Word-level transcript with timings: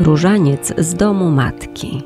Różaniec 0.00 0.72
z 0.78 0.94
domu 0.94 1.30
matki. 1.30 2.02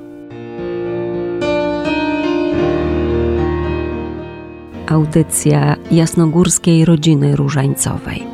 Audycja 4.86 5.76
jasnogórskiej 5.90 6.84
rodziny 6.84 7.36
różańcowej. 7.36 8.26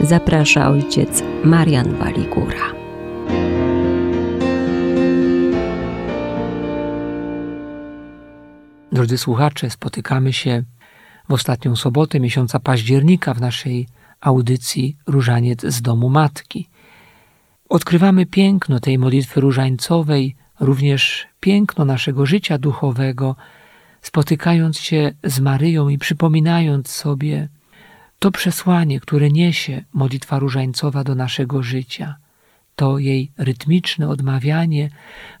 Zaprasza 0.00 0.70
ojciec 0.70 1.22
Marian 1.44 1.94
Waligura. 1.94 2.72
Drodzy 8.92 9.18
słuchacze, 9.18 9.70
spotykamy 9.70 10.32
się 10.32 10.62
w 11.28 11.32
ostatnią 11.32 11.76
sobotę 11.76 12.20
miesiąca 12.20 12.60
października 12.60 13.34
w 13.34 13.40
naszej 13.40 13.88
audycji 14.22 14.96
Różaniec 15.06 15.60
z 15.66 15.82
domu 15.82 16.08
matki. 16.10 16.68
Odkrywamy 17.68 18.26
piękno 18.26 18.80
tej 18.80 18.98
modlitwy 18.98 19.40
różańcowej, 19.40 20.36
również 20.60 21.26
piękno 21.40 21.84
naszego 21.84 22.26
życia 22.26 22.58
duchowego, 22.58 23.36
spotykając 24.02 24.78
się 24.78 25.12
z 25.24 25.40
Maryją 25.40 25.88
i 25.88 25.98
przypominając 25.98 26.88
sobie 26.88 27.48
to 28.18 28.30
przesłanie, 28.30 29.00
które 29.00 29.30
niesie 29.30 29.84
modlitwa 29.92 30.38
różańcowa 30.38 31.04
do 31.04 31.14
naszego 31.14 31.62
życia. 31.62 32.16
To 32.76 32.98
jej 32.98 33.32
rytmiczne 33.38 34.08
odmawianie, 34.08 34.90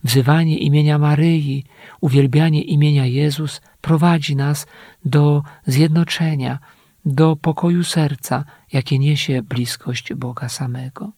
wzywanie 0.04 0.58
imienia 0.58 0.98
Maryi, 0.98 1.64
uwielbianie 2.00 2.62
imienia 2.62 3.06
Jezus 3.06 3.60
prowadzi 3.80 4.36
nas 4.36 4.66
do 5.04 5.42
zjednoczenia, 5.66 6.58
do 7.04 7.36
pokoju 7.36 7.84
serca, 7.84 8.44
jakie 8.72 8.98
niesie 8.98 9.42
bliskość 9.42 10.14
Boga 10.14 10.48
samego. 10.48 11.12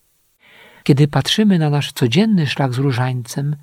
Kiedy 0.82 1.08
patrzymy 1.08 1.58
na 1.58 1.70
nasz 1.70 1.92
codzienny 1.92 2.46
szlak 2.46 2.74
z 2.74 2.78
różańcem, 2.78 3.56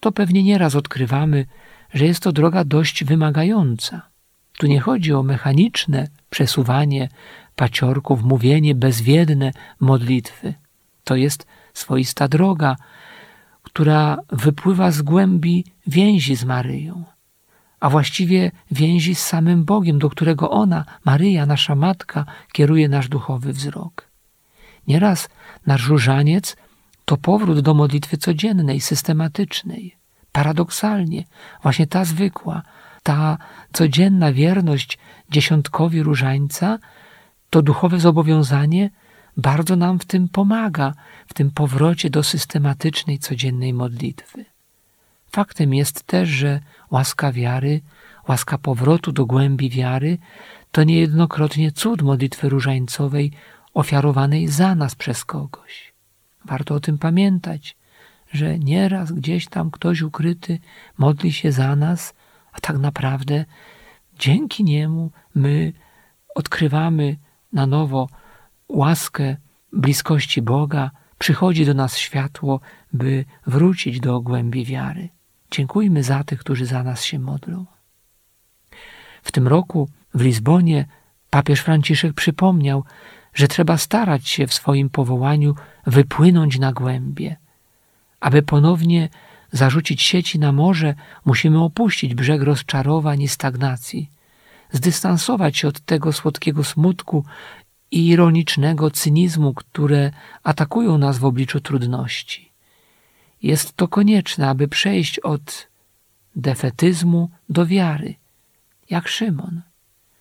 to 0.00 0.12
pewnie 0.12 0.42
nieraz 0.42 0.74
odkrywamy, 0.74 1.46
że 1.94 2.04
jest 2.04 2.22
to 2.22 2.32
droga 2.32 2.64
dość 2.64 3.04
wymagająca. 3.04 4.02
Tu 4.58 4.66
nie 4.66 4.80
chodzi 4.80 5.12
o 5.12 5.22
mechaniczne 5.22 6.08
przesuwanie 6.30 7.08
paciorków, 7.56 8.22
mówienie 8.22 8.74
bezwiedne 8.74 9.52
modlitwy. 9.80 10.54
To 11.04 11.16
jest 11.16 11.46
swoista 11.74 12.28
droga, 12.28 12.76
która 13.62 14.18
wypływa 14.28 14.90
z 14.90 15.02
głębi 15.02 15.64
więzi 15.86 16.36
z 16.36 16.44
Maryją 16.44 17.04
a 17.80 17.90
właściwie 17.90 18.50
więzi 18.70 19.14
z 19.14 19.22
samym 19.26 19.64
Bogiem, 19.64 19.98
do 19.98 20.10
którego 20.10 20.50
ona, 20.50 20.84
Maryja, 21.04 21.46
nasza 21.46 21.74
matka, 21.74 22.24
kieruje 22.52 22.88
nasz 22.88 23.08
duchowy 23.08 23.52
wzrok. 23.52 24.08
Nieraz 24.86 25.28
nasz 25.66 25.88
różaniec 25.88 26.56
to 27.04 27.16
powrót 27.16 27.60
do 27.60 27.74
modlitwy 27.74 28.16
codziennej, 28.16 28.80
systematycznej. 28.80 29.96
Paradoksalnie, 30.32 31.24
właśnie 31.62 31.86
ta 31.86 32.04
zwykła, 32.04 32.62
ta 33.02 33.38
codzienna 33.72 34.32
wierność 34.32 34.98
dziesiątkowi 35.30 36.02
różańca, 36.02 36.78
to 37.50 37.62
duchowe 37.62 38.00
zobowiązanie 38.00 38.90
bardzo 39.36 39.76
nam 39.76 39.98
w 39.98 40.04
tym 40.04 40.28
pomaga, 40.28 40.92
w 41.26 41.34
tym 41.34 41.50
powrocie 41.50 42.10
do 42.10 42.22
systematycznej, 42.22 43.18
codziennej 43.18 43.74
modlitwy. 43.74 44.44
Faktem 45.32 45.74
jest 45.74 46.02
też, 46.02 46.28
że 46.28 46.60
łaska 46.90 47.32
wiary, 47.32 47.80
łaska 48.28 48.58
powrotu 48.58 49.12
do 49.12 49.26
głębi 49.26 49.70
wiary 49.70 50.18
to 50.72 50.84
niejednokrotnie 50.84 51.72
cud 51.72 52.02
modlitwy 52.02 52.48
różańcowej 52.48 53.32
ofiarowanej 53.74 54.48
za 54.48 54.74
nas 54.74 54.94
przez 54.94 55.24
kogoś. 55.24 55.92
Warto 56.44 56.74
o 56.74 56.80
tym 56.80 56.98
pamiętać, 56.98 57.76
że 58.32 58.58
nieraz 58.58 59.12
gdzieś 59.12 59.48
tam 59.48 59.70
ktoś 59.70 60.02
ukryty 60.02 60.58
modli 60.98 61.32
się 61.32 61.52
za 61.52 61.76
nas, 61.76 62.14
a 62.52 62.60
tak 62.60 62.78
naprawdę 62.78 63.44
dzięki 64.18 64.64
niemu 64.64 65.10
my 65.34 65.72
odkrywamy 66.34 67.16
na 67.52 67.66
nowo 67.66 68.08
łaskę 68.68 69.36
bliskości 69.72 70.42
Boga, 70.42 70.90
przychodzi 71.18 71.66
do 71.66 71.74
nas 71.74 71.98
światło, 71.98 72.60
by 72.92 73.24
wrócić 73.46 74.00
do 74.00 74.20
głębi 74.20 74.64
wiary. 74.64 75.08
Dziękujmy 75.50 76.02
za 76.02 76.24
tych, 76.24 76.40
którzy 76.40 76.66
za 76.66 76.82
nas 76.82 77.04
się 77.04 77.18
modlą. 77.18 77.66
W 79.22 79.32
tym 79.32 79.48
roku 79.48 79.88
w 80.14 80.20
Lizbonie 80.20 80.86
papież 81.30 81.60
Franciszek 81.60 82.12
przypomniał, 82.14 82.84
że 83.34 83.48
trzeba 83.48 83.78
starać 83.78 84.28
się 84.28 84.46
w 84.46 84.54
swoim 84.54 84.90
powołaniu 84.90 85.54
wypłynąć 85.86 86.58
na 86.58 86.72
głębie. 86.72 87.36
Aby 88.20 88.42
ponownie 88.42 89.08
zarzucić 89.52 90.02
sieci 90.02 90.38
na 90.38 90.52
morze, 90.52 90.94
musimy 91.24 91.62
opuścić 91.62 92.14
brzeg 92.14 92.42
rozczarowań 92.42 93.22
i 93.22 93.28
stagnacji, 93.28 94.10
zdystansować 94.72 95.56
się 95.56 95.68
od 95.68 95.80
tego 95.80 96.12
słodkiego 96.12 96.64
smutku 96.64 97.24
i 97.90 98.08
ironicznego 98.08 98.90
cynizmu, 98.90 99.54
które 99.54 100.10
atakują 100.42 100.98
nas 100.98 101.18
w 101.18 101.24
obliczu 101.24 101.60
trudności. 101.60 102.49
Jest 103.42 103.76
to 103.76 103.88
konieczne, 103.88 104.48
aby 104.48 104.68
przejść 104.68 105.18
od 105.18 105.68
defetyzmu 106.36 107.30
do 107.48 107.66
wiary, 107.66 108.14
jak 108.90 109.08
Szymon, 109.08 109.62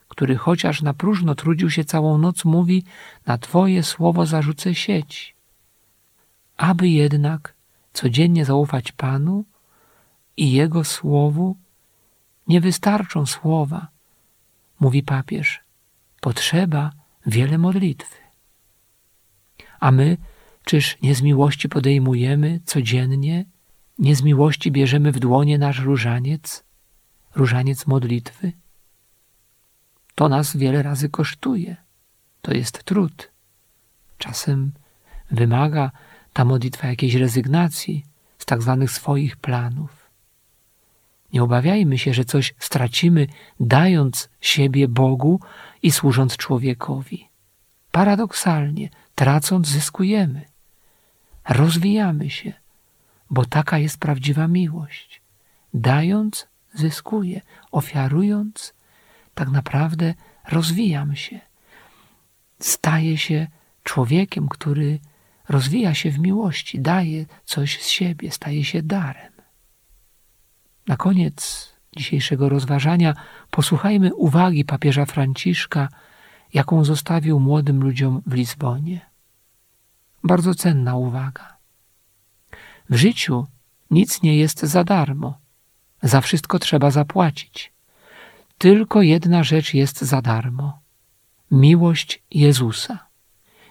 który 0.08 0.36
chociaż 0.38 0.82
na 0.82 0.94
próżno 0.94 1.36
trudził 1.36 1.70
się 1.70 1.84
całą 1.84 2.18
noc, 2.18 2.46
mówi: 2.46 2.84
Na 3.26 3.38
Twoje 3.38 3.84
słowo 3.84 4.26
zarzucę 4.26 4.76
sieć. 4.76 5.36
Aby 6.58 6.90
jednak 6.90 7.54
codziennie 7.94 8.46
zaufać 8.46 8.92
Panu 8.92 9.46
i 10.38 10.52
Jego 10.52 10.84
słowu, 10.84 11.56
nie 12.48 12.62
wystarczą 12.62 13.26
słowa, 13.26 13.88
mówi 14.80 15.04
papież. 15.04 15.60
Potrzeba 16.22 16.92
wiele 17.26 17.58
modlitwy. 17.58 18.16
A 19.80 19.92
my 19.92 20.18
Czyż 20.66 20.98
nie 21.02 21.16
z 21.16 21.22
miłości 21.22 21.70
podejmujemy 21.70 22.60
codziennie, 22.66 23.46
nie 24.00 24.16
z 24.16 24.22
miłości 24.22 24.72
bierzemy 24.72 25.12
w 25.12 25.20
dłonie 25.20 25.58
nasz 25.58 25.80
różaniec, 25.80 26.64
różaniec 27.36 27.88
modlitwy? 27.88 28.52
To 30.16 30.30
nas 30.30 30.58
wiele 30.58 30.84
razy 30.84 31.10
kosztuje. 31.10 31.78
To 32.42 32.54
jest 32.54 32.84
trud. 32.84 33.32
Czasem 34.18 34.72
wymaga 35.32 35.92
ta 36.34 36.46
modlitwa 36.46 36.88
jakiejś 36.88 37.16
rezygnacji 37.16 38.06
z 38.38 38.46
tak 38.46 38.62
zwanych 38.62 38.92
swoich 38.92 39.38
planów. 39.38 40.10
Nie 41.34 41.44
obawiajmy 41.44 41.98
się, 41.98 42.14
że 42.14 42.26
coś 42.26 42.54
stracimy, 42.60 43.28
dając 43.60 44.30
siebie 44.42 44.88
Bogu 44.88 45.40
i 45.82 45.92
służąc 45.92 46.38
człowiekowi. 46.38 47.29
Paradoksalnie, 47.92 48.90
tracąc, 49.16 49.68
zyskujemy 49.68 50.46
rozwijamy 51.50 52.30
się, 52.30 52.54
bo 53.30 53.46
taka 53.46 53.78
jest 53.78 53.98
prawdziwa 53.98 54.48
miłość. 54.48 55.22
Dając, 55.74 56.48
zyskuję, 56.74 57.42
ofiarując, 57.72 58.74
tak 59.34 59.50
naprawdę 59.50 60.14
rozwijam 60.50 61.16
się. 61.16 61.40
Staję 62.60 63.18
się 63.18 63.48
człowiekiem, 63.84 64.48
który 64.48 65.00
rozwija 65.50 65.94
się 65.94 66.12
w 66.12 66.20
miłości, 66.20 66.80
daje 66.80 67.26
coś 67.46 67.82
z 67.82 67.88
siebie, 67.88 68.32
staje 68.32 68.66
się 68.66 68.84
darem. 68.84 69.34
Na 70.88 70.98
koniec 70.98 71.70
dzisiejszego 71.98 72.50
rozważania 72.50 73.14
posłuchajmy 73.52 74.16
uwagi 74.16 74.66
papieża 74.66 75.06
Franciszka, 75.06 75.90
jaką 76.54 76.84
zostawił 76.84 77.40
młodym 77.40 77.84
ludziom 77.84 78.22
w 78.26 78.34
Lizbonie. 78.34 79.10
Bardzo 80.24 80.56
cenna 80.56 80.96
uwaga. 80.96 81.58
W 82.90 82.96
życiu 82.96 83.48
nic 83.92 84.22
nie 84.22 84.38
jest 84.38 84.60
za 84.60 84.84
darmo. 84.84 85.38
Za 86.04 86.22
wszystko 86.22 86.60
trzeba 86.60 86.92
zapłacić. 86.92 87.74
Tylko 88.58 89.02
jedna 89.02 89.44
rzecz 89.44 89.74
jest 89.74 90.02
za 90.02 90.22
darmo 90.22 90.80
miłość 91.52 92.24
Jezusa. 92.32 93.08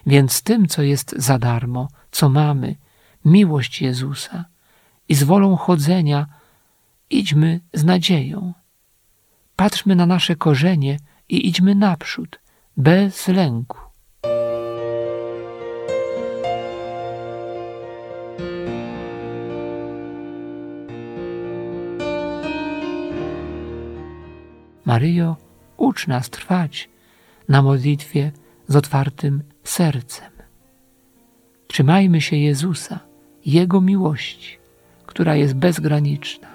Więc 0.05 0.41
tym, 0.41 0.67
co 0.67 0.81
jest 0.81 1.15
za 1.17 1.39
darmo, 1.39 1.87
co 2.11 2.29
mamy, 2.29 2.75
miłość 3.25 3.81
Jezusa 3.81 4.45
i 5.09 5.15
z 5.15 5.23
wolą 5.23 5.55
chodzenia, 5.55 6.27
idźmy 7.09 7.59
z 7.73 7.83
nadzieją. 7.83 8.53
Patrzmy 9.55 9.95
na 9.95 10.05
nasze 10.05 10.35
korzenie 10.35 10.99
i 11.29 11.47
idźmy 11.47 11.75
naprzód, 11.75 12.39
bez 12.79 13.27
lęku. 13.27 13.77
Maryjo, 24.85 25.35
ucz 25.77 26.07
nas 26.07 26.29
trwać 26.29 26.89
na 27.49 27.61
modlitwie 27.61 28.31
z 28.67 28.75
otwartym 28.75 29.43
sercem. 29.63 30.31
Trzymajmy 31.67 32.21
się 32.21 32.35
Jezusa, 32.35 32.99
Jego 33.45 33.81
miłości, 33.81 34.57
która 35.05 35.35
jest 35.35 35.53
bezgraniczna, 35.53 36.47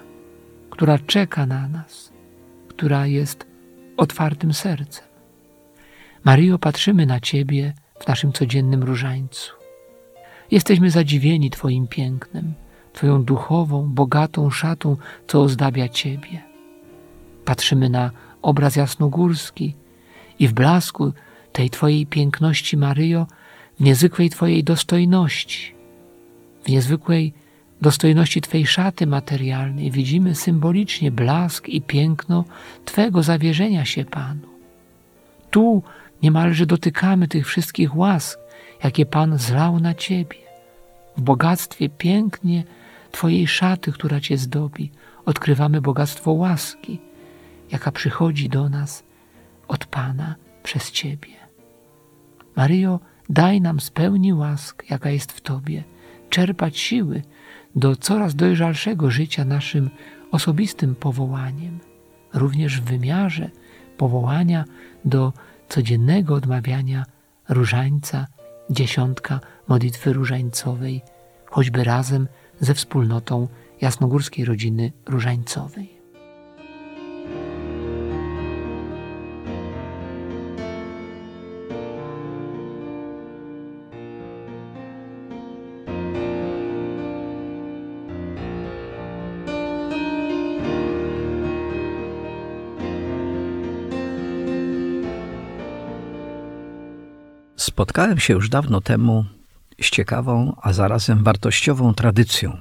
która 0.71 0.99
czeka 0.99 1.47
na 1.47 1.69
nas, 1.69 2.13
która 2.69 3.07
jest 3.07 3.47
otwartym 3.97 4.53
sercem. 4.53 5.14
Maryjo, 6.25 6.59
patrzymy 6.59 7.07
na 7.07 7.21
Ciebie 7.21 7.73
w 8.01 8.09
naszym 8.09 8.33
codziennym 8.33 8.83
różańcu. 8.83 9.53
Jesteśmy 10.51 10.91
zadziwieni 10.91 11.51
Twoim 11.51 11.89
pięknem, 11.89 12.55
Twoją 12.93 13.25
duchową, 13.25 13.89
bogatą 13.89 14.51
szatą, 14.51 14.97
co 15.27 15.41
ozdabia 15.41 15.89
Ciebie. 15.89 16.43
Patrzymy 17.45 17.91
na 17.91 18.11
obraz 18.43 18.77
jasnogórski 18.77 19.75
i 20.39 20.49
w 20.49 20.53
blasku 20.53 21.13
tej 21.53 21.71
Twojej 21.71 22.07
piękności, 22.07 22.77
Maryjo, 22.77 23.27
w 23.81 23.83
niezwykłej 23.83 24.31
Twojej 24.31 24.65
dostojności, 24.65 25.75
w 26.65 26.69
niezwykłej 26.69 27.33
dostojności 27.81 28.41
Twej 28.41 28.67
szaty 28.67 29.07
materialnej 29.07 29.91
widzimy 29.91 30.35
symbolicznie 30.35 31.11
blask 31.11 31.69
i 31.69 31.83
piękno 31.83 32.45
Twego 32.85 33.23
zawierzenia 33.23 33.85
się 33.85 34.05
Panu. 34.05 34.54
Tu 35.55 35.83
niemalże 36.23 36.67
dotykamy 36.67 37.29
tych 37.29 37.47
wszystkich 37.47 37.97
łask, 37.97 38.39
jakie 38.85 39.07
Pan 39.07 39.39
zlał 39.39 39.81
na 39.81 39.95
Ciebie. 39.95 40.39
W 41.17 41.21
bogactwie 41.21 41.89
pięknie 41.89 42.65
Twojej 43.13 43.47
szaty, 43.47 43.93
która 43.93 44.21
Cię 44.21 44.39
zdobi, 44.39 44.91
odkrywamy 45.25 45.81
bogactwo 45.81 46.33
łaski, 46.33 47.01
jaka 47.71 47.93
przychodzi 47.93 48.49
do 48.49 48.69
nas 48.69 49.05
od 49.69 49.87
Pana 49.87 50.35
przez 50.63 50.91
Ciebie. 50.91 51.35
Maryjo, 52.57 53.01
daj 53.29 53.61
nam 53.61 53.81
z 53.81 53.91
pełni 53.91 54.33
łask, 54.35 54.85
jaka 54.91 55.11
jest 55.11 55.33
w 55.33 55.41
Tobie, 55.41 55.85
czerpać 56.31 56.79
siły 56.79 57.23
do 57.77 57.97
coraz 57.97 58.35
dojrzalszego 58.35 59.11
życia 59.11 59.45
naszym 59.45 59.91
osobistym 60.31 60.95
powołaniem, 60.95 61.79
również 62.33 62.81
w 62.81 62.85
wymiarze 62.85 63.51
powołania 63.97 64.65
do 65.05 65.33
codziennego 65.69 66.35
odmawiania 66.35 67.05
różańca, 67.49 68.27
dziesiątka 68.71 69.41
modlitwy 69.69 70.13
różańcowej, 70.13 71.03
choćby 71.51 71.85
razem 71.85 72.29
ze 72.61 72.75
wspólnotą 72.75 73.49
jasnogórskiej 73.81 74.45
rodziny 74.45 74.93
różańcowej. 75.07 75.94
Spotkałem 97.75 98.21
się 98.21 98.35
już 98.35 98.49
dawno 98.49 98.81
temu 98.81 99.25
z 99.83 99.91
ciekawą, 99.91 100.57
a 100.63 100.73
zarazem 100.73 101.25
wartościową 101.25 101.95
tradycją, 101.95 102.61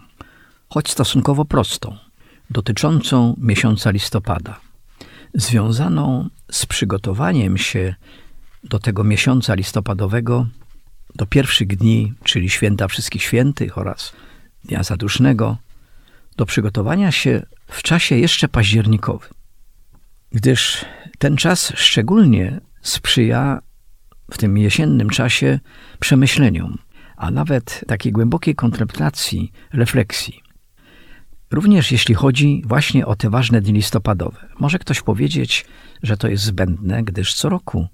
choć 0.70 0.92
stosunkowo 0.92 1.46
prostą, 1.46 1.98
dotyczącą 2.50 3.36
miesiąca 3.38 3.92
listopada, 3.92 4.60
związaną 5.34 6.30
z 6.52 6.66
przygotowaniem 6.66 7.58
się 7.58 7.96
do 8.64 8.80
tego 8.80 9.04
miesiąca 9.04 9.54
listopadowego, 9.54 10.48
do 11.16 11.26
pierwszych 11.26 11.68
dni, 11.68 12.14
czyli 12.24 12.50
święta 12.50 12.88
Wszystkich 12.88 13.24
Świętych 13.24 13.78
oraz 13.78 14.14
Dnia 14.64 14.84
Zadusznego, 14.84 15.58
do 16.38 16.46
przygotowania 16.46 17.12
się 17.12 17.46
w 17.68 17.84
czasie 17.84 18.16
jeszcze 18.16 18.48
październikowym, 18.48 19.30
gdyż 20.32 20.86
ten 21.20 21.38
czas 21.38 21.74
szczególnie 21.76 22.62
sprzyja 22.82 23.62
w 24.34 24.38
tym 24.38 24.58
jesiennym 24.58 25.10
czasie 25.10 25.60
przemyśleniom, 26.00 26.78
a 27.18 27.32
nawet 27.32 27.84
takiej 27.88 28.12
głębokiej 28.12 28.56
kontemplacji, 28.56 29.52
refleksji. 29.74 30.42
Również 31.52 31.92
jeśli 31.92 32.16
chodzi 32.16 32.62
właśnie 32.66 33.06
o 33.06 33.16
te 33.16 33.30
ważne 33.30 33.62
dni 33.62 33.74
listopadowe. 33.74 34.48
Może 34.60 34.80
ktoś 34.80 35.02
powiedzieć, 35.02 35.66
że 36.04 36.18
to 36.18 36.28
jest 36.28 36.44
zbędne, 36.44 37.04
gdyż 37.04 37.34
co 37.34 37.50
roku 37.50 37.88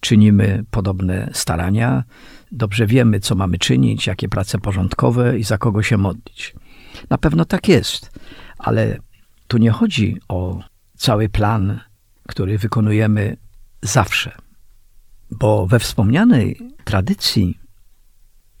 czynimy 0.00 0.64
podobne 0.70 1.30
starania, 1.32 2.04
dobrze 2.52 2.86
wiemy, 2.86 3.20
co 3.20 3.34
mamy 3.34 3.58
czynić, 3.58 4.06
jakie 4.06 4.28
prace 4.28 4.58
porządkowe 4.58 5.38
i 5.38 5.44
za 5.44 5.58
kogo 5.58 5.82
się 5.82 5.96
modlić. 5.96 6.54
Na 7.10 7.18
pewno 7.18 7.44
tak 7.44 7.68
jest, 7.68 8.18
ale 8.58 8.98
tu 9.48 9.58
nie 9.58 9.70
chodzi 9.70 10.16
o 10.28 10.60
cały 10.96 11.28
plan, 11.28 11.80
który 12.28 12.58
wykonujemy 12.58 13.36
zawsze. 13.82 14.49
Bo 15.30 15.66
we 15.66 15.78
wspomnianej 15.78 16.60
tradycji 16.84 17.58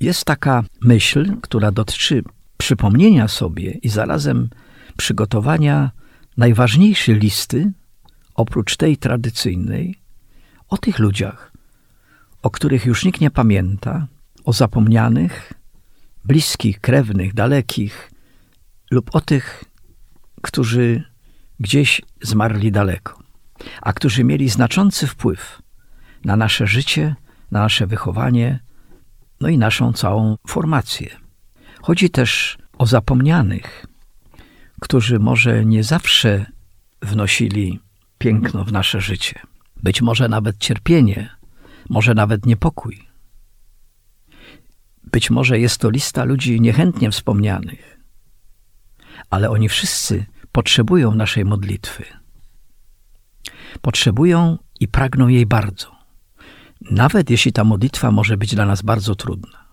jest 0.00 0.24
taka 0.24 0.64
myśl, 0.80 1.36
która 1.40 1.72
dotyczy 1.72 2.22
przypomnienia 2.58 3.28
sobie 3.28 3.70
i 3.70 3.88
zarazem 3.88 4.48
przygotowania 4.96 5.90
najważniejszej 6.36 7.14
listy, 7.14 7.72
oprócz 8.34 8.76
tej 8.76 8.96
tradycyjnej, 8.96 9.94
o 10.68 10.78
tych 10.78 10.98
ludziach, 10.98 11.52
o 12.42 12.50
których 12.50 12.86
już 12.86 13.04
nikt 13.04 13.20
nie 13.20 13.30
pamięta, 13.30 14.06
o 14.44 14.52
zapomnianych, 14.52 15.52
bliskich, 16.24 16.80
krewnych, 16.80 17.34
dalekich, 17.34 18.10
lub 18.90 19.14
o 19.14 19.20
tych, 19.20 19.64
którzy 20.42 21.02
gdzieś 21.60 22.02
zmarli 22.22 22.72
daleko, 22.72 23.18
a 23.82 23.92
którzy 23.92 24.24
mieli 24.24 24.48
znaczący 24.48 25.06
wpływ 25.06 25.62
na 26.24 26.36
nasze 26.36 26.66
życie, 26.66 27.14
na 27.50 27.60
nasze 27.60 27.86
wychowanie, 27.86 28.60
no 29.40 29.48
i 29.48 29.58
naszą 29.58 29.92
całą 29.92 30.36
formację. 30.46 31.16
Chodzi 31.82 32.10
też 32.10 32.58
o 32.78 32.86
zapomnianych, 32.86 33.86
którzy 34.80 35.18
może 35.18 35.64
nie 35.64 35.84
zawsze 35.84 36.46
wnosili 37.02 37.80
piękno 38.18 38.64
w 38.64 38.72
nasze 38.72 39.00
życie, 39.00 39.40
być 39.82 40.02
może 40.02 40.28
nawet 40.28 40.58
cierpienie, 40.58 41.30
może 41.88 42.14
nawet 42.14 42.46
niepokój. 42.46 43.08
Być 45.04 45.30
może 45.30 45.58
jest 45.58 45.78
to 45.78 45.90
lista 45.90 46.24
ludzi 46.24 46.60
niechętnie 46.60 47.10
wspomnianych, 47.10 48.00
ale 49.30 49.50
oni 49.50 49.68
wszyscy 49.68 50.26
potrzebują 50.52 51.14
naszej 51.14 51.44
modlitwy. 51.44 52.04
Potrzebują 53.80 54.58
i 54.80 54.88
pragną 54.88 55.28
jej 55.28 55.46
bardzo 55.46 55.99
nawet 56.80 57.30
jeśli 57.30 57.52
ta 57.52 57.64
modlitwa 57.64 58.10
może 58.10 58.36
być 58.36 58.54
dla 58.54 58.66
nas 58.66 58.82
bardzo 58.82 59.14
trudna. 59.14 59.64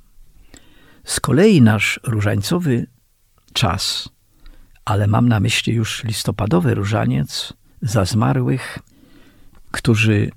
Z 1.03 1.19
kolei 1.19 1.61
nasz 1.61 1.99
różańcowy 2.03 2.87
czas, 3.53 4.09
ale 4.85 5.07
mam 5.07 5.29
na 5.29 5.39
myśli 5.39 5.73
już 5.73 6.03
listopadowy 6.03 6.75
różaniec 6.75 7.53
za 7.81 8.05
zmarłych, 8.05 8.79
którzy 9.71 10.31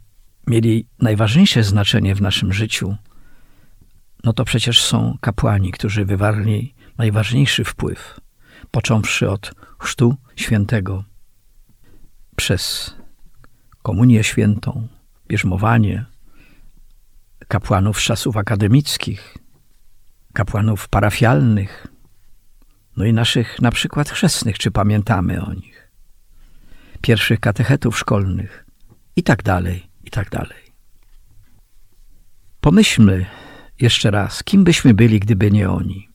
mieli 0.47 0.87
najważniejsze 0.99 1.65
znaczenie 1.65 2.15
w 2.15 2.23
naszym 2.23 2.53
życiu, 2.53 2.97
no 4.25 4.33
to 4.33 4.45
przecież 4.45 4.83
są 4.83 5.19
kapłani, 5.21 5.73
którzy 5.73 6.05
wywarli 6.05 6.75
najważniejszy 6.99 7.65
wpływ, 7.65 8.21
począwszy 8.71 9.31
od 9.31 9.53
chrztu 9.79 10.17
świętego, 10.37 11.05
przez 12.37 12.95
komunię 13.83 14.25
świętą, 14.25 14.89
bierzmowanie, 15.29 16.05
kapłanów 17.51 18.01
z 18.01 18.03
czasów 18.03 18.37
akademickich, 18.37 19.37
kapłanów 20.33 20.89
parafialnych, 20.89 21.87
no 22.97 23.05
i 23.05 23.13
naszych 23.13 23.61
na 23.61 23.71
przykład 23.71 24.11
chrzestnych, 24.11 24.59
czy 24.59 24.71
pamiętamy 24.71 25.43
o 25.43 25.55
nich, 25.55 25.91
pierwszych 27.01 27.41
katechetów 27.41 27.99
szkolnych 27.99 28.67
i 29.17 29.23
tak 29.23 29.43
dalej, 29.43 29.87
i 30.05 30.11
tak 30.11 30.31
dalej. 30.31 30.63
Pomyślmy 32.61 33.27
jeszcze 33.81 34.11
raz, 34.11 34.45
kim 34.45 34.65
byśmy 34.65 34.95
byli, 34.95 35.21
gdyby 35.21 35.51
nie 35.51 35.71
oni. 35.71 36.09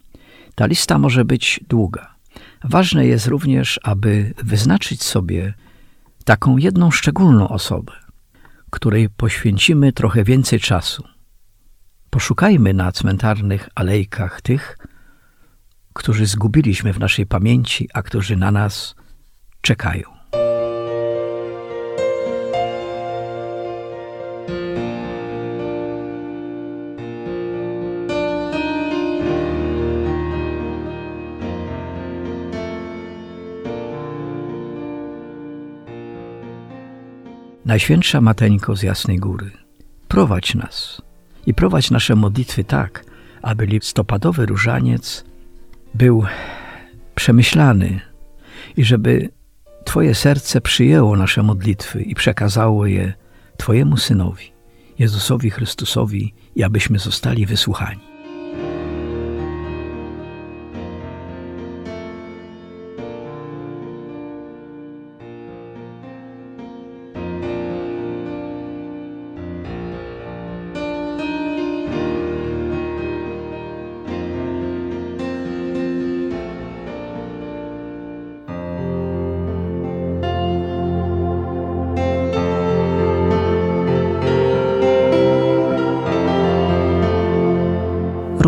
Ta 0.56 0.66
lista 0.66 0.98
może 0.98 1.26
być 1.26 1.60
długa. 1.70 2.16
Ważne 2.64 3.08
jest 3.08 3.28
również, 3.28 3.80
aby 3.84 4.34
wyznaczyć 4.44 5.04
sobie 5.04 5.54
taką 6.26 6.58
jedną 6.58 6.92
szczególną 6.92 7.50
osobę, 7.50 7.94
której 8.70 9.10
poświęcimy 9.10 9.94
trochę 9.94 10.24
więcej 10.24 10.60
czasu 10.60 11.15
Poszukajmy 12.16 12.74
na 12.74 12.92
cmentarnych 12.92 13.70
alejkach 13.76 14.42
tych, 14.42 14.78
którzy 15.94 16.26
zgubiliśmy 16.26 16.94
w 16.94 17.00
naszej 17.00 17.26
pamięci, 17.26 17.90
a 17.94 18.02
którzy 18.02 18.38
na 18.38 18.52
nas 18.52 18.96
czekają. 19.62 20.04
Najświętsza 37.66 38.22
Mateńko 38.22 38.76
z 38.76 38.84
Jasnej 38.84 39.18
Góry, 39.20 39.52
prowadź 40.08 40.56
nas 40.56 41.05
i 41.46 41.54
prowadź 41.54 41.92
nasze 41.92 42.16
modlitwy 42.16 42.64
tak, 42.64 43.06
aby 43.42 43.66
listopadowy 43.66 44.46
różaniec 44.46 45.26
był 45.94 46.26
przemyślany 47.16 48.00
i 48.78 48.84
żeby 48.84 49.30
Twoje 49.86 50.16
serce 50.16 50.62
przyjęło 50.62 51.16
nasze 51.16 51.44
modlitwy 51.44 52.02
i 52.02 52.16
przekazało 52.16 52.86
je 52.86 53.14
Twojemu 53.58 53.98
Synowi, 53.98 54.52
Jezusowi 55.00 55.50
Chrystusowi, 55.50 56.34
i 56.56 56.64
abyśmy 56.64 57.00
zostali 57.00 57.46
wysłuchani. 57.46 58.15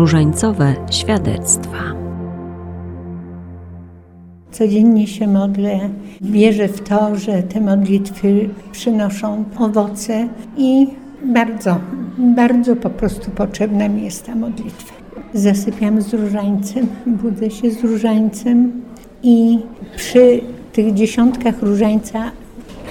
Różańcowe 0.08 0.74
świadectwa. 0.90 1.78
Codziennie 4.50 5.06
się 5.06 5.26
modlę, 5.26 5.80
wierzę 6.20 6.68
w 6.68 6.80
to, 6.80 7.16
że 7.16 7.42
te 7.42 7.60
modlitwy 7.60 8.48
przynoszą 8.72 9.44
owoce 9.58 10.28
i 10.56 10.86
bardzo, 11.24 11.76
bardzo 12.18 12.76
po 12.76 12.90
prostu 12.90 13.30
potrzebna 13.30 13.88
mi 13.88 14.04
jest 14.04 14.26
ta 14.26 14.34
modlitwa. 14.34 14.94
Zasypiam 15.34 16.02
z 16.02 16.14
różańcem, 16.14 16.86
budzę 17.06 17.50
się 17.50 17.70
z 17.70 17.84
różańcem 17.84 18.72
i 19.22 19.58
przy 19.96 20.40
tych 20.72 20.94
dziesiątkach 20.94 21.62
różańca 21.62 22.30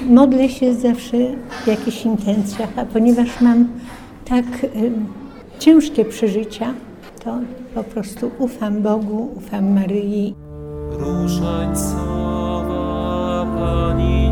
modlę 0.10 0.50
się 0.50 0.74
zawsze 0.74 1.18
w 1.64 1.68
jakichś 1.68 2.06
intencjach, 2.06 2.70
a 2.76 2.86
ponieważ 2.86 3.42
mam 3.42 3.68
tak 4.26 4.46
y, 4.64 4.92
ciężkie 5.60 6.06
przeżycia, 6.06 6.74
to 7.28 7.40
po 7.76 7.84
prostu 7.84 8.32
ufam 8.40 8.82
Bogu, 8.82 9.32
ufam 9.36 9.74
Maryi. 9.74 10.36
Różańcowa 10.92 12.78
Pani 13.56 14.32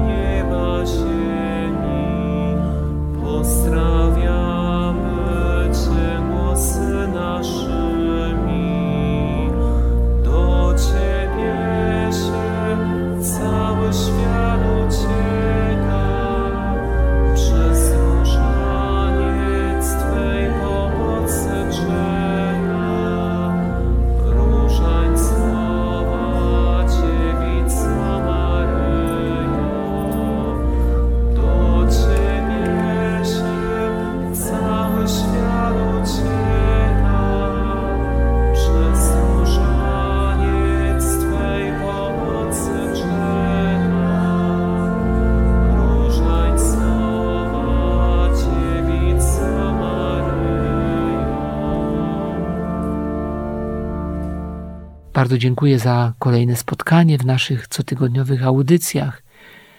Bardzo 55.36 55.44
dziękuję 55.44 55.80
za 55.80 56.14
kolejne 56.20 56.56
spotkanie 56.56 57.18
w 57.18 57.26
naszych 57.26 57.68
cotygodniowych 57.68 58.44
audycjach. 58.44 59.24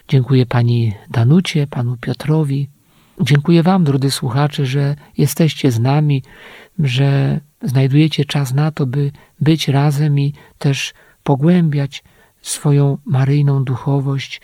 Dziękuję 0.09 0.47
pani 0.47 0.95
Danucie, 1.11 1.67
panu 1.67 1.97
Piotrowi. 1.97 2.69
Dziękuję 3.21 3.63
wam, 3.63 3.85
drodzy 3.85 4.11
słuchacze, 4.11 4.67
że 4.67 4.97
jesteście 5.19 5.71
z 5.73 5.81
nami, 5.81 6.23
że 6.79 7.41
znajdujecie 7.63 8.25
czas 8.25 8.55
na 8.55 8.71
to, 8.71 8.87
by 8.87 9.13
być 9.41 9.69
razem 9.69 10.19
i 10.19 10.35
też 10.59 10.95
pogłębiać 11.23 12.05
swoją 12.43 12.99
maryjną 13.05 13.65
duchowość 13.65 14.41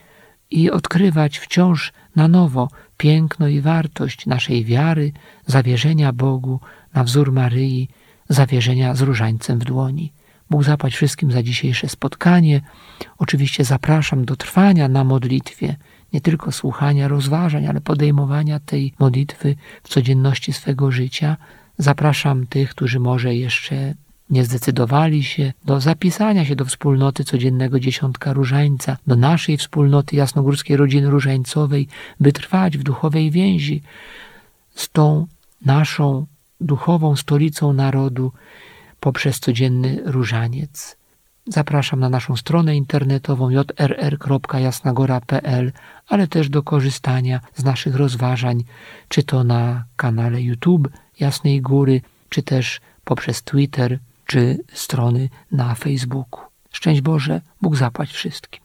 i 0.50 0.70
odkrywać 0.70 1.38
wciąż 1.38 1.92
na 2.16 2.28
nowo 2.28 2.68
piękno 2.96 3.48
i 3.48 3.60
wartość 3.60 4.26
naszej 4.26 4.64
wiary, 4.64 5.12
zawierzenia 5.46 6.12
Bogu 6.12 6.60
na 6.94 7.04
wzór 7.04 7.32
Maryi, 7.32 7.88
zawierzenia 8.28 8.94
z 8.94 9.00
różańcem 9.00 9.58
w 9.58 9.64
dłoni. 9.64 10.12
Bóg 10.52 10.64
zapłać 10.64 10.94
wszystkim 10.94 11.32
za 11.32 11.42
dzisiejsze 11.42 11.88
spotkanie. 11.88 12.60
Oczywiście 13.18 13.64
zapraszam 13.64 14.24
do 14.24 14.36
trwania 14.36 14.88
na 14.88 15.04
modlitwie, 15.04 15.76
nie 16.12 16.20
tylko 16.20 16.52
słuchania 16.52 17.08
rozważań, 17.08 17.66
ale 17.66 17.80
podejmowania 17.80 18.60
tej 18.60 18.94
modlitwy 18.98 19.56
w 19.82 19.88
codzienności 19.88 20.52
swego 20.52 20.90
życia. 20.90 21.36
Zapraszam 21.78 22.46
tych, 22.46 22.70
którzy 22.70 23.00
może 23.00 23.34
jeszcze 23.34 23.94
nie 24.30 24.44
zdecydowali 24.44 25.24
się 25.24 25.52
do 25.64 25.80
zapisania 25.80 26.44
się 26.44 26.56
do 26.56 26.64
wspólnoty 26.64 27.24
codziennego 27.24 27.80
dziesiątka 27.80 28.32
różańca, 28.32 28.96
do 29.06 29.16
naszej 29.16 29.56
wspólnoty 29.56 30.16
jasnogórskiej 30.16 30.76
rodziny 30.76 31.10
różańcowej, 31.10 31.88
by 32.20 32.32
trwać 32.32 32.78
w 32.78 32.82
duchowej 32.82 33.30
więzi 33.30 33.82
z 34.74 34.88
tą 34.88 35.26
naszą 35.64 36.26
duchową 36.60 37.16
stolicą 37.16 37.72
narodu 37.72 38.32
poprzez 39.02 39.40
codzienny 39.40 40.00
różaniec. 40.04 40.96
Zapraszam 41.46 42.00
na 42.00 42.08
naszą 42.08 42.36
stronę 42.36 42.76
internetową 42.76 43.50
jrr.jasnagora.pl, 43.50 45.72
ale 46.08 46.28
też 46.28 46.48
do 46.48 46.62
korzystania 46.62 47.40
z 47.54 47.64
naszych 47.64 47.96
rozważań, 47.96 48.64
czy 49.08 49.22
to 49.22 49.44
na 49.44 49.84
kanale 49.96 50.42
YouTube 50.42 50.88
Jasnej 51.20 51.60
Góry, 51.60 52.00
czy 52.28 52.42
też 52.42 52.80
poprzez 53.04 53.42
Twitter, 53.42 53.98
czy 54.26 54.58
strony 54.72 55.28
na 55.52 55.74
Facebooku. 55.74 56.40
Szczęść 56.72 57.00
Boże, 57.00 57.40
Bóg 57.62 57.76
zapłać 57.76 58.10
wszystkim. 58.10 58.62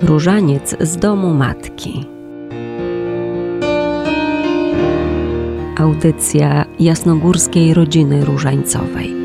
Różaniec 0.00 0.76
z 0.80 0.96
domu 0.96 1.34
matki. 1.34 2.13
Audycja 5.76 6.64
jasnogórskiej 6.80 7.74
rodziny 7.74 8.24
różańcowej. 8.24 9.23